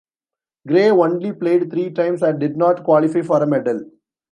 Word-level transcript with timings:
Gray 0.67 0.89
only 0.89 1.31
played 1.31 1.69
three 1.69 1.91
times 1.91 2.23
and 2.23 2.39
did 2.39 2.57
not 2.57 2.83
qualify 2.83 3.21
for 3.21 3.43
a 3.43 3.45
medal. 3.45 3.81